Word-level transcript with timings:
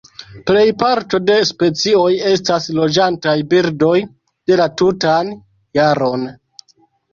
Plej 0.45 0.61
parto 0.83 1.19
de 1.25 1.35
specioj 1.49 2.07
estas 2.31 2.65
loĝantaj 2.79 3.37
birdoj 3.53 3.93
la 4.63 4.69
tutan 4.83 5.33
jaron. 5.83 6.29